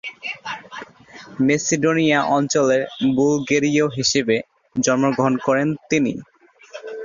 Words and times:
Macedonia 1.47 2.19
অঞ্চলের 2.35 2.81
বুলগেরীয় 3.15 3.85
হিসেবে 3.97 4.35
জন্মগ্রহণ 4.75 5.33
করেন 5.45 5.67
তিনি। 5.89 6.13